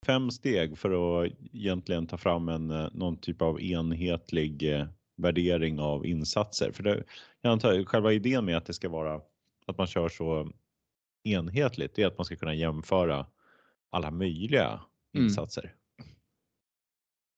[0.05, 4.63] Fem steg för att egentligen ta fram en, eh, någon typ av enhetlig
[5.21, 6.71] värdering av insatser.
[6.71, 7.03] För det,
[7.41, 9.21] jag antar själva idén med att det ska vara
[9.65, 10.51] att man kör så
[11.23, 13.25] enhetligt, det är att man ska kunna jämföra
[13.89, 14.81] alla möjliga
[15.13, 15.25] Mm.
[15.25, 15.75] insatser.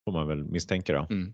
[0.04, 1.06] Får man väl misstänka då.
[1.14, 1.32] Mm.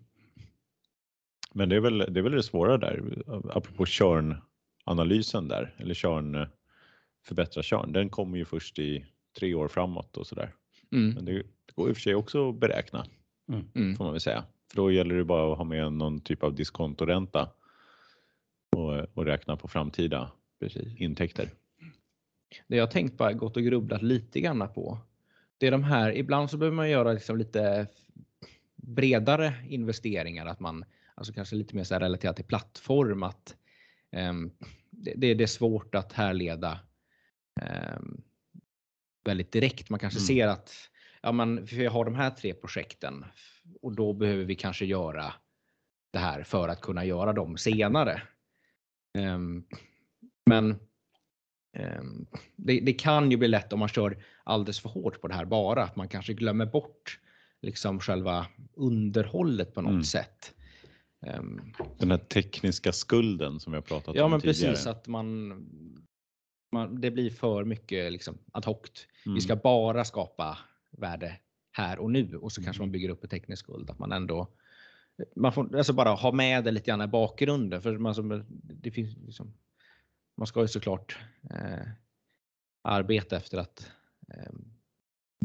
[1.53, 6.47] Men det är väl det, är väl det svåra där, apropå körnanalysen där, eller körn,
[7.25, 7.93] förbättra körn.
[7.93, 9.07] Den kommer ju först i
[9.39, 10.55] tre år framåt och sådär.
[10.93, 11.15] Mm.
[11.15, 13.07] Men det, det går i och för sig också att beräkna
[13.75, 13.97] Mm.
[13.97, 14.45] får man väl säga.
[14.71, 17.51] För då gäller det bara att ha med någon typ av diskontoränta
[18.77, 20.97] och, och räkna på framtida Precis.
[20.97, 21.51] intäkter.
[22.67, 24.99] Det jag tänkt bara gått och grubblat lite grann på.
[25.59, 27.87] Det är de här, ibland så behöver man göra liksom lite
[28.77, 33.57] bredare investeringar, att man alltså kanske lite mer så här relaterat till plattform, att
[34.11, 34.51] ehm,
[34.91, 36.81] det, det, det är svårt att härleda
[37.61, 38.23] ehm,
[39.25, 39.91] väldigt direkt.
[39.91, 40.27] Man kanske Mm.
[40.27, 40.75] ser att
[41.23, 43.25] ja, men vi har de här tre projekten
[43.83, 45.33] och då behöver vi kanske göra
[46.13, 48.23] det här för att kunna göra dem senare.
[49.19, 49.65] Ehm,
[50.47, 50.77] men
[51.77, 52.27] ehm,
[52.57, 55.45] det, det kan ju bli lätt om man kör alldeles för hårt på det här
[55.45, 57.21] bara, att man kanske glömmer bort
[57.63, 60.05] liksom själva underhållet på något Mm.
[60.05, 60.55] sätt.
[61.27, 64.73] Ehm, Den här tekniska skulden som vi har pratat ja om men tidigare.
[64.73, 65.49] precis att man,
[66.73, 68.81] man, det blir för mycket liksom ad hoc.
[69.27, 69.35] Mm.
[69.35, 70.59] Vi ska bara skapa
[70.91, 71.37] värde
[71.79, 72.89] här och nu och så kanske Mm.
[72.89, 73.91] man bygger upp en teknisk skuld.
[73.91, 74.49] Att man ändå
[75.37, 77.83] man får alltså bara ha med det lite grann i bakgrunden.
[77.83, 79.55] För man, som, det finns liksom,
[80.37, 81.19] man ska ju såklart
[81.51, 81.89] eh,
[82.83, 83.91] arbeta efter att
[84.35, 84.53] eh,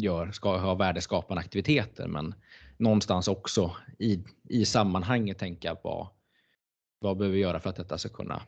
[0.01, 2.07] gör, ska ha värdeskapande aktiviteter.
[2.07, 2.33] Men
[2.77, 6.09] någonstans också i, i sammanhanget tänka på
[6.99, 8.41] vad behöver vi göra för att detta ska kunna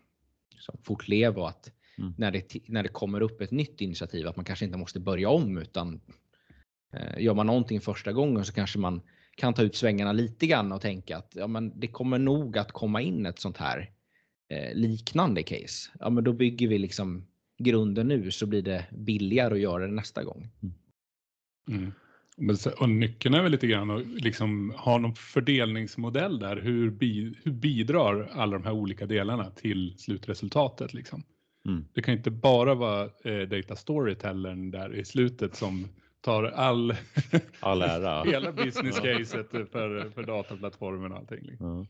[0.52, 2.14] liksom, fortleva och att Mm.
[2.18, 5.30] när, det, när det kommer upp ett nytt initiativ att man kanske inte måste börja
[5.30, 6.02] om utan
[7.18, 9.02] gör man någonting första gången så kanske man
[9.38, 12.72] kan ta ut svängarna lite grann och tänka att ja, men det kommer nog att
[12.72, 13.92] komma in ett sånt här
[14.50, 15.92] eh, liknande case.
[16.00, 17.28] Ja, men då bygger vi liksom
[17.60, 20.50] grunden nu så blir det billigare att göra det nästa gång.
[21.70, 21.92] Mm.
[22.38, 26.58] Men så- Och nyckeln är väl lite grann att liksom ha någon fördelningsmodell där.
[26.58, 30.94] Hur, bi, hur bidrar alla de här olika delarna till slutresultatet?
[30.94, 31.24] Liksom?
[31.68, 31.86] Mm.
[31.94, 35.88] Det kan inte bara vara eh, data storytellern där i slutet som
[36.26, 36.94] tar all,
[37.60, 38.24] All ära.
[38.26, 41.42] hela business caset för, för dataplattformen och allting.
[41.42, 41.88] Liksom.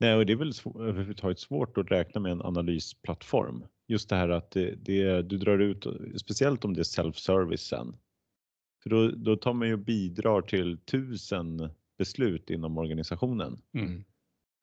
[0.00, 0.52] Nej, och det är väl
[0.88, 3.64] överhuvudtaget svårt att räkna med en analysplattform.
[3.88, 5.86] Just det här att det, det, du drar ut,
[6.20, 7.96] speciellt om det är self-service sen.
[8.82, 13.62] För då, då tar man ju och bidrar till tusen beslut inom organisationen.
[13.74, 14.04] Mm.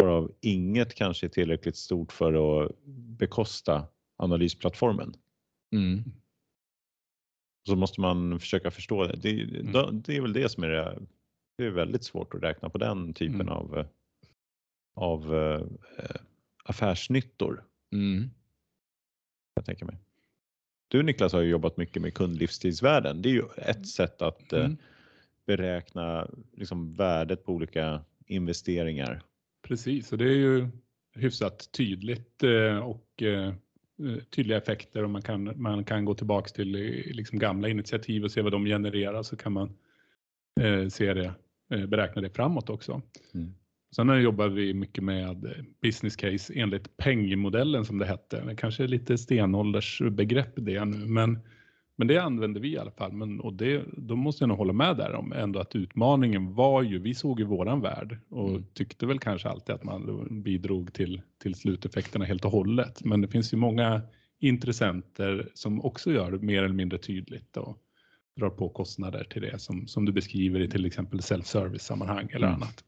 [0.03, 2.71] Varav inget kanske är tillräckligt stort för att
[3.19, 5.13] bekosta analysplattformen.
[5.75, 6.03] Mm.
[7.67, 9.15] Så måste man försöka förstå det.
[9.15, 10.01] Det, Mm.
[10.01, 10.99] det är väl det som är det.
[11.58, 13.49] Det är väldigt svårt att räkna på den typen Mm.
[13.54, 13.86] av,
[14.95, 15.62] av eh,
[16.63, 17.63] affärsnyttor.
[17.93, 18.30] Mm.
[19.54, 19.97] Jag tänker mig.
[20.88, 23.21] Du Niklas har ju jobbat mycket med kundlivstidsvärden.
[23.21, 24.78] Det är ju ett sätt att Mm.
[25.45, 29.21] beräkna liksom, värdet på olika investeringar.
[29.67, 30.67] Precis, och det är ju
[31.15, 33.23] hyfsat tydligt eh, och
[34.29, 38.31] tydliga effekter och man kan, man kan gå tillbaks till eh, liksom gamla initiativ och
[38.31, 39.73] se vad de genererar så kan man
[40.62, 41.34] eh, se det,
[41.73, 43.01] eh, beräkna det framåt också.
[43.34, 43.53] Mm.
[43.95, 48.41] Sen jobbar vi mycket med eh, business case enligt PENG-modellen som det hette.
[48.45, 51.39] Det kanske är lite stenåldersbegrepp det nu, men,
[51.95, 53.12] men det använder vi i alla fall.
[53.12, 56.81] Men, och det, då måste jag nog hålla med där om ändå att utmaningen var
[56.84, 58.65] ju, vi såg ju våran värld och Mm.
[58.73, 63.03] tyckte väl kanske alltid att man bidrog till, till sluteffekterna helt och hållet.
[63.05, 64.01] Men det finns ju många
[64.39, 67.77] intressenter som också gör det mer eller mindre tydligt och
[68.39, 72.47] drar på kostnader till det som, som du beskriver i till exempel self-service sammanhang eller
[72.47, 72.62] Mm.
[72.62, 72.84] annat.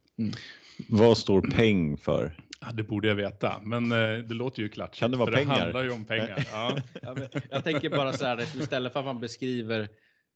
[0.89, 2.32] Vad står peng för?
[2.60, 5.00] Ja, det borde jag veta, men eh, det låter ju klatschigt.
[5.00, 5.56] Kan det vara för pengar?
[5.56, 6.48] Det handlar ju om pengar.
[6.52, 6.77] Ja.
[7.02, 9.90] Ja, men Jag tänker bara så här, att istället för att man beskriver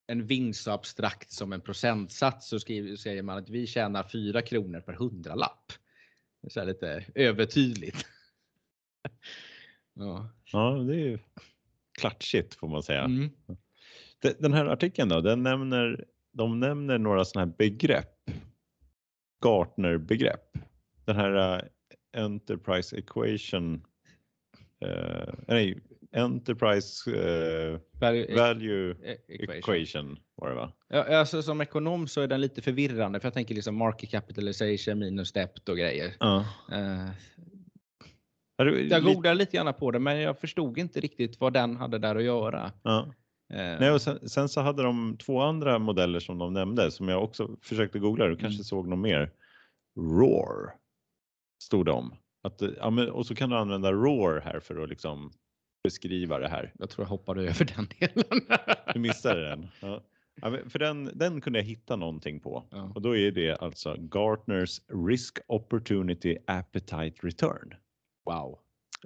[0.08, 4.42] en vinst så abstrakt som en procentsats så skriver, säger man att vi tjänar 4
[4.42, 5.74] kronor per hundralapp.
[6.42, 8.06] Det är så här lite övertydligt.
[9.94, 10.30] Ja.
[10.52, 11.20] Ja, det är ju
[12.00, 13.02] klatschigt får man säga.
[13.04, 13.30] Mm.
[14.22, 18.30] De- Den här artikeln då, den nämner, de nämner några sådana här begrepp.
[19.46, 20.58] Gartner-begrepp.
[21.06, 21.62] Den här eh,
[22.18, 23.82] Enterprise Equation.
[24.86, 25.80] eh, nej,
[26.14, 29.58] Enterprise eh, Value- Value e- equation.
[29.76, 30.72] Equation var det va?
[30.88, 35.00] Ja, alltså, som ekonom så är den lite förvirrande för jag tänker liksom market capitalization
[35.00, 36.14] minus debt och grejer.
[36.20, 36.46] Ja.
[36.72, 37.10] Eh,
[38.90, 42.16] jag googlade lite grann på det men jag förstod inte riktigt vad den hade där
[42.16, 42.72] att göra.
[42.84, 43.14] Ja.
[43.54, 47.08] Eh, Nej, och sen, sen så hade de två andra modeller som de nämnde som
[47.10, 48.28] jag också försökte googla.
[48.28, 48.64] Du kanske Mm.
[48.64, 49.32] såg någon mer.
[49.98, 50.74] Roar.
[51.62, 52.14] Stod det om.
[52.44, 55.32] Att, ja, men, och så kan du använda RAW här för att liksom
[55.84, 56.74] beskriva det här.
[56.80, 58.42] Jag tror jag hoppade över den delen.
[58.94, 59.68] Du missade den.
[59.82, 60.02] Ja.
[60.42, 62.92] Ja, för den, den kunde jag hitta någonting på Ja.
[62.96, 67.74] och då är det alltså Gartners Risk Opportunity Appetite Return.
[68.26, 68.60] Wow.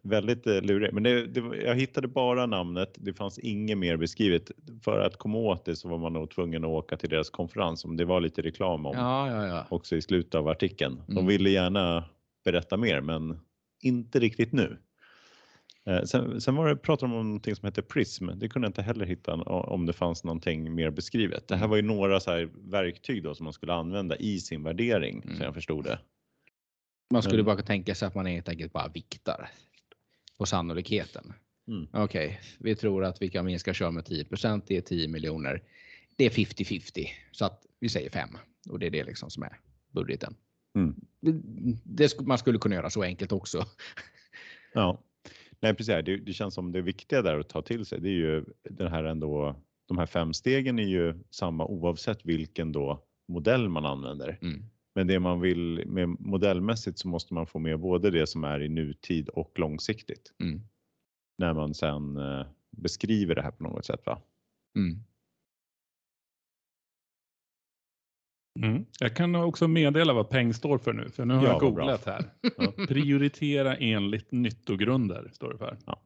[0.04, 2.94] Väldigt eh, lurigt, men det, det, jag hittade bara namnet.
[2.98, 4.52] Det fanns inget mer beskrivet.
[4.84, 7.80] För att komma åt det så var man nog tvungen att åka till deras konferens
[7.82, 9.66] som det var lite reklam om Ja, ja, ja.
[9.70, 11.02] också i slutet av artikeln.
[11.08, 11.26] De Mm.
[11.28, 12.04] ville gärna
[12.46, 13.40] berätta mer, men
[13.82, 14.78] inte riktigt nu.
[15.86, 18.30] Eh, Sen, sen var det, pratade de om någonting som heter Prism.
[18.36, 21.48] Det kunde jag inte heller hitta om det fanns någonting mer beskrivet.
[21.48, 21.70] Det här Mm.
[21.70, 25.38] var ju några så här verktyg då som man skulle använda i sin värdering, Mm.
[25.38, 26.00] så jag förstod det.
[27.14, 29.50] Man skulle Men- bara tänka sig att man helt enkelt bara viktar
[30.38, 31.34] på sannolikheten.
[31.68, 31.88] Mm.
[31.94, 35.64] Okej, vi tror att vi kan minska kör med 10 Det är 10 miljoner.
[36.18, 38.30] Det är 50-50 så att vi säger 5
[38.70, 39.60] och det är det liksom som är
[39.92, 40.36] budgeten.
[40.76, 40.96] Mm.
[41.84, 43.66] Det, man skulle kunna göra så enkelt också.
[44.74, 45.04] Ja,
[45.60, 46.06] nej precis.
[46.06, 48.02] Det, det känns som det viktiga där att ta till sig.
[48.02, 49.56] Det är ju den här ändå.
[49.88, 54.38] De här fem stegen är ju samma oavsett vilken då modell man använder.
[54.42, 54.64] Mm.
[54.96, 58.62] Men det man vill med modellmässigt så måste man få med både det som är
[58.64, 60.62] i nutid och långsiktigt Mm.
[61.38, 62.46] när man sen eh,
[62.78, 64.02] beskriver det här på något sätt.
[64.06, 64.22] Va?
[64.78, 65.00] Mm.
[68.64, 68.86] Mm.
[69.00, 72.06] Jag kan också meddela vad peng står för nu, för nu har Ja, jag googlat
[72.06, 72.24] här.
[72.58, 72.72] Ja.
[72.88, 75.78] Prioritera enligt nyttogrunder står det för.
[75.86, 76.02] Ja.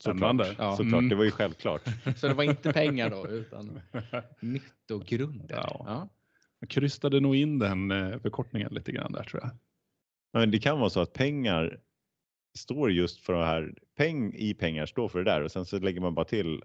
[0.00, 0.44] Spännande.
[0.44, 0.76] Såklart, Ja.
[0.76, 1.08] Såklart, Mm.
[1.08, 1.82] det var ju självklart.
[2.16, 3.80] Så det var inte pengar då utan
[4.40, 5.56] nyttogrunder.
[5.56, 5.84] Ja.
[5.86, 6.08] Ja.
[6.60, 9.50] Jag krystade nog in den eh, förkortningen lite grann där tror jag.
[10.32, 11.80] Men det kan vara så att pengar
[12.58, 13.74] står just för det här.
[13.96, 16.62] Peng i pengar står för det där och sen så lägger man bara till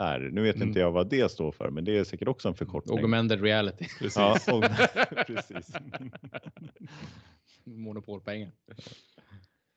[0.00, 0.30] AR.
[0.32, 0.68] Nu vet Mm.
[0.68, 2.98] inte jag vad det står för, men det är säkert också en förkortning.
[2.98, 3.86] Augmented reality.
[3.98, 4.16] Precis.
[4.16, 4.62] Ja, och,
[5.26, 5.72] precis.
[7.64, 8.52] Monopolpengar.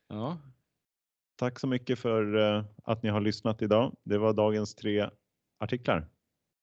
[0.08, 0.38] Ja,
[1.36, 3.96] Tack så mycket för eh, att ni har lyssnat idag.
[4.04, 5.10] Det var dagens tre
[5.60, 6.08] artiklar.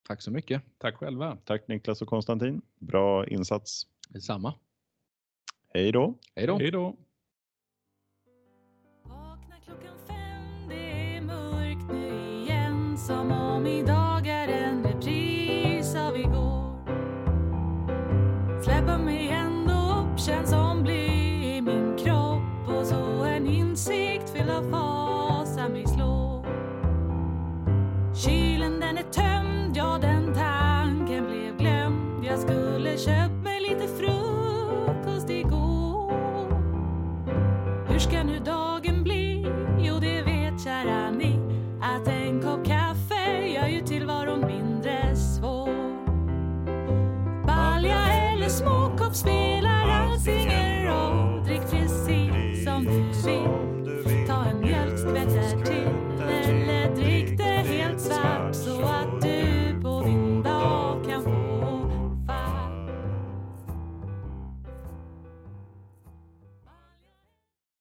[0.09, 0.63] tack så mycket.
[0.79, 1.39] Tack själva.
[1.45, 2.63] Tack Niklas och Konstantin.
[2.79, 3.87] Bra insats.
[4.09, 4.55] Detsamma.
[5.75, 6.19] Hej då!
[6.35, 6.59] Hej då.
[6.59, 6.97] Hej då.